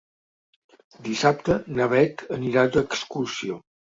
[1.07, 3.61] Dissabte na Beth anirà d'excursió.